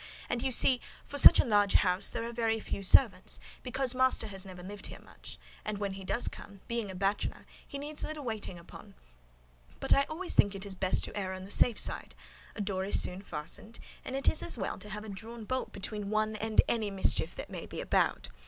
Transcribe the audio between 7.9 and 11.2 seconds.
little waiting on: but I always think it best to